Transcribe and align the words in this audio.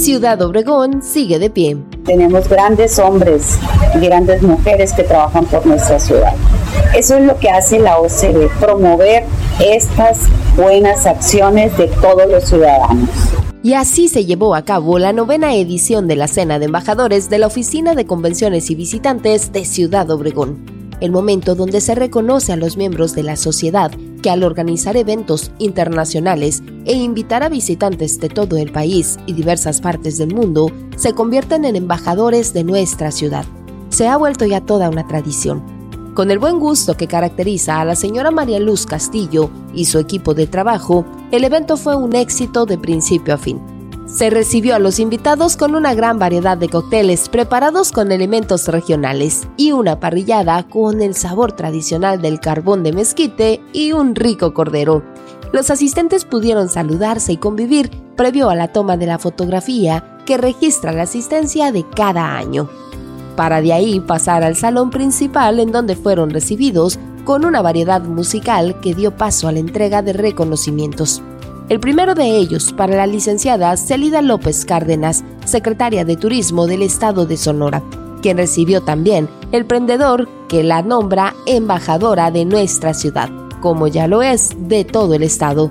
Ciudad 0.00 0.40
Obregón 0.40 1.02
sigue 1.02 1.38
de 1.38 1.50
pie. 1.50 1.76
Tenemos 2.06 2.48
grandes 2.48 2.98
hombres 2.98 3.58
y 3.94 3.98
grandes 4.06 4.40
mujeres 4.40 4.94
que 4.94 5.02
trabajan 5.02 5.44
por 5.44 5.66
nuestra 5.66 6.00
ciudad. 6.00 6.32
Eso 6.96 7.18
es 7.18 7.26
lo 7.26 7.38
que 7.38 7.50
hace 7.50 7.78
la 7.78 7.98
OCB, 7.98 8.48
promover 8.58 9.24
estas 9.62 10.20
buenas 10.56 11.04
acciones 11.04 11.76
de 11.76 11.88
todos 11.88 12.26
los 12.30 12.44
ciudadanos. 12.44 13.10
Y 13.62 13.74
así 13.74 14.08
se 14.08 14.24
llevó 14.24 14.54
a 14.54 14.64
cabo 14.64 14.98
la 14.98 15.12
novena 15.12 15.54
edición 15.54 16.08
de 16.08 16.16
la 16.16 16.28
Cena 16.28 16.58
de 16.58 16.64
Embajadores 16.64 17.28
de 17.28 17.36
la 17.36 17.48
Oficina 17.48 17.94
de 17.94 18.06
Convenciones 18.06 18.70
y 18.70 18.76
Visitantes 18.76 19.52
de 19.52 19.66
Ciudad 19.66 20.10
Obregón 20.10 20.79
el 21.00 21.10
momento 21.10 21.54
donde 21.54 21.80
se 21.80 21.94
reconoce 21.94 22.52
a 22.52 22.56
los 22.56 22.76
miembros 22.76 23.14
de 23.14 23.22
la 23.22 23.36
sociedad 23.36 23.90
que 24.22 24.30
al 24.30 24.42
organizar 24.42 24.96
eventos 24.96 25.50
internacionales 25.58 26.62
e 26.84 26.92
invitar 26.92 27.42
a 27.42 27.48
visitantes 27.48 28.20
de 28.20 28.28
todo 28.28 28.56
el 28.58 28.70
país 28.70 29.18
y 29.26 29.32
diversas 29.32 29.80
partes 29.80 30.18
del 30.18 30.34
mundo, 30.34 30.70
se 30.96 31.14
convierten 31.14 31.64
en 31.64 31.76
embajadores 31.76 32.52
de 32.52 32.64
nuestra 32.64 33.10
ciudad. 33.10 33.44
Se 33.88 34.08
ha 34.08 34.16
vuelto 34.16 34.44
ya 34.44 34.60
toda 34.60 34.90
una 34.90 35.06
tradición. 35.06 35.62
Con 36.14 36.30
el 36.30 36.38
buen 36.38 36.58
gusto 36.58 36.96
que 36.96 37.06
caracteriza 37.06 37.80
a 37.80 37.84
la 37.84 37.96
señora 37.96 38.30
María 38.30 38.60
Luz 38.60 38.84
Castillo 38.84 39.48
y 39.74 39.86
su 39.86 39.98
equipo 39.98 40.34
de 40.34 40.46
trabajo, 40.46 41.06
el 41.30 41.44
evento 41.44 41.76
fue 41.76 41.96
un 41.96 42.14
éxito 42.14 42.66
de 42.66 42.76
principio 42.76 43.34
a 43.34 43.38
fin 43.38 43.69
se 44.12 44.28
recibió 44.28 44.74
a 44.74 44.80
los 44.80 44.98
invitados 44.98 45.56
con 45.56 45.74
una 45.76 45.94
gran 45.94 46.18
variedad 46.18 46.58
de 46.58 46.68
cócteles 46.68 47.28
preparados 47.28 47.92
con 47.92 48.10
elementos 48.10 48.66
regionales 48.66 49.46
y 49.56 49.72
una 49.72 50.00
parrillada 50.00 50.64
con 50.64 51.00
el 51.00 51.14
sabor 51.14 51.52
tradicional 51.52 52.20
del 52.20 52.40
carbón 52.40 52.82
de 52.82 52.92
mezquite 52.92 53.60
y 53.72 53.92
un 53.92 54.16
rico 54.16 54.52
cordero. 54.52 55.04
Los 55.52 55.70
asistentes 55.70 56.24
pudieron 56.24 56.68
saludarse 56.68 57.32
y 57.32 57.36
convivir 57.36 57.90
previo 58.16 58.50
a 58.50 58.56
la 58.56 58.68
toma 58.68 58.96
de 58.96 59.06
la 59.06 59.18
fotografía 59.18 60.18
que 60.26 60.36
registra 60.36 60.92
la 60.92 61.02
asistencia 61.02 61.72
de 61.72 61.84
cada 61.88 62.36
año. 62.36 62.68
Para 63.36 63.60
de 63.60 63.72
ahí 63.72 64.00
pasar 64.00 64.42
al 64.42 64.56
salón 64.56 64.90
principal 64.90 65.60
en 65.60 65.72
donde 65.72 65.96
fueron 65.96 66.30
recibidos 66.30 66.98
con 67.24 67.44
una 67.44 67.62
variedad 67.62 68.02
musical 68.02 68.80
que 68.80 68.94
dio 68.94 69.16
paso 69.16 69.46
a 69.46 69.52
la 69.52 69.60
entrega 69.60 70.02
de 70.02 70.12
reconocimientos. 70.12 71.22
El 71.70 71.78
primero 71.78 72.16
de 72.16 72.36
ellos 72.36 72.72
para 72.72 72.96
la 72.96 73.06
licenciada 73.06 73.76
Celida 73.76 74.22
López 74.22 74.64
Cárdenas, 74.64 75.22
secretaria 75.44 76.04
de 76.04 76.16
Turismo 76.16 76.66
del 76.66 76.82
Estado 76.82 77.26
de 77.26 77.36
Sonora, 77.36 77.80
quien 78.22 78.38
recibió 78.38 78.80
también 78.80 79.28
el 79.52 79.64
prendedor 79.64 80.28
que 80.48 80.64
la 80.64 80.82
nombra 80.82 81.32
embajadora 81.46 82.32
de 82.32 82.44
nuestra 82.44 82.92
ciudad, 82.92 83.30
como 83.60 83.86
ya 83.86 84.08
lo 84.08 84.20
es 84.20 84.50
de 84.58 84.84
todo 84.84 85.14
el 85.14 85.22
Estado. 85.22 85.70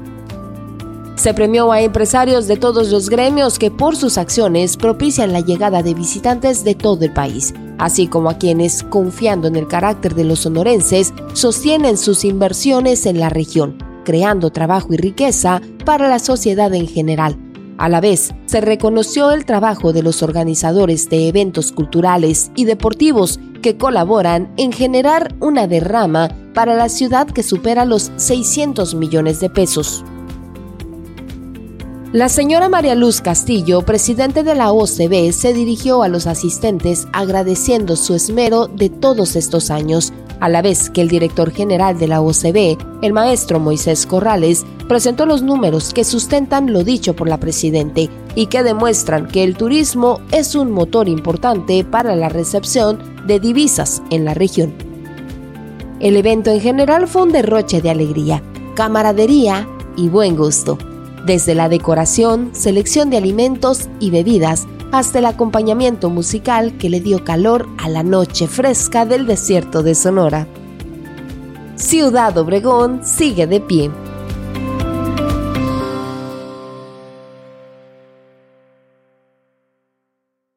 Se 1.16 1.34
premió 1.34 1.70
a 1.74 1.82
empresarios 1.82 2.48
de 2.48 2.56
todos 2.56 2.92
los 2.92 3.10
gremios 3.10 3.60
que 3.60 3.70
por 3.70 3.98
sus 3.98 4.18
acciones 4.18 4.78
propician 4.78 5.34
la 5.34 5.42
llegada 5.42 5.84
de 5.84 5.96
visitantes 5.96 6.64
de 6.64 6.76
todo 6.76 7.04
el 7.04 7.12
país, 7.12 7.54
así 7.78 8.08
como 8.08 8.30
a 8.30 8.38
quienes, 8.38 8.84
confiando 8.84 9.50
en 9.50 9.58
el 9.58 9.68
carácter 9.68 10.16
de 10.16 10.24
los 10.24 10.40
sonorenses, 10.40 11.14
sostienen 11.34 11.98
sus 11.98 12.24
inversiones 12.24 13.06
en 13.06 13.20
la 13.20 13.28
región 13.28 13.89
creando 14.04 14.52
trabajo 14.52 14.94
y 14.94 14.98
riqueza 14.98 15.62
para 15.86 16.08
la 16.08 16.20
sociedad 16.20 16.74
en 16.74 16.88
general. 16.88 17.38
A 17.78 17.88
la 17.88 18.02
vez, 18.02 18.34
se 18.46 18.60
reconoció 18.60 19.32
el 19.32 19.46
trabajo 19.46 19.94
de 19.94 20.04
los 20.04 20.22
organizadores 20.22 21.10
de 21.10 21.30
eventos 21.30 21.72
culturales 21.72 22.52
y 22.56 22.66
deportivos 22.66 23.40
que 23.62 23.78
colaboran 23.78 24.52
en 24.58 24.72
generar 24.72 25.34
una 25.40 25.68
derrama 25.68 26.30
para 26.54 26.76
la 26.76 26.90
ciudad 26.90 27.28
que 27.28 27.44
supera 27.44 27.86
los 27.86 28.12
600 28.18 28.96
millones 28.96 29.40
de 29.40 29.50
pesos. 29.50 30.04
La 32.12 32.28
señora 32.28 32.70
María 32.70 32.96
Luz 32.96 33.22
Castillo, 33.22 33.84
presidente 33.84 34.44
de 34.44 34.56
la 34.56 34.72
OCB, 34.72 35.32
se 35.32 35.54
dirigió 35.54 36.02
a 36.02 36.08
los 36.08 36.26
asistentes 36.26 37.08
agradeciendo 37.14 37.96
su 37.96 38.16
esmero 38.16 38.66
de 38.66 38.90
todos 38.90 39.36
estos 39.36 39.70
años, 39.70 40.12
a 40.40 40.50
la 40.50 40.62
vez 40.62 40.90
que 40.90 41.02
el 41.02 41.08
director 41.08 41.52
general 41.52 41.98
de 41.98 42.08
la 42.08 42.22
OCB, 42.22 42.78
el 43.02 43.14
maestro 43.14 43.60
Moisés 43.60 44.06
Corrales, 44.06 44.66
presentó 44.88 45.26
los 45.26 45.42
números 45.42 45.94
que 45.94 46.04
sustentan 46.04 46.74
lo 46.74 46.84
dicho 46.84 47.16
por 47.16 47.28
la 47.28 47.40
presidente 47.40 48.10
y 48.36 48.48
que 48.48 48.64
demuestran 48.64 49.28
que 49.28 49.44
el 49.44 49.56
turismo 49.56 50.22
es 50.32 50.56
un 50.56 50.72
motor 50.72 51.08
importante 51.08 51.84
para 51.84 52.16
la 52.16 52.30
recepción 52.30 53.00
de 53.28 53.40
divisas 53.40 54.02
en 54.10 54.26
la 54.26 54.34
región. 54.34 54.74
El 56.00 56.16
evento 56.16 56.50
en 56.52 56.62
general 56.62 57.08
fue 57.08 57.24
un 57.24 57.32
derroche 57.32 57.82
de 57.82 57.90
alegría, 57.90 58.42
camaradería 58.76 59.68
y 59.98 60.08
buen 60.08 60.36
gusto 60.36 60.78
desde 61.26 61.56
la 61.56 61.70
decoración, 61.70 62.50
selección 62.54 63.10
de 63.10 63.18
alimentos 63.18 63.90
y 64.00 64.10
bebidas, 64.10 64.68
hasta 64.92 65.20
el 65.20 65.26
acompañamiento 65.26 66.10
musical 66.10 66.78
que 66.78 66.90
le 66.90 67.00
dio 67.00 67.24
calor 67.24 67.68
a 67.78 67.90
la 67.90 68.04
noche 68.04 68.48
fresca 68.48 69.06
del 69.06 69.28
desierto 69.28 69.84
de 69.84 69.96
Sonora. 69.96 70.48
Ciudad 71.76 72.38
Obregón 72.38 73.06
sigue 73.06 73.48
de 73.48 73.62
pie. 73.62 73.92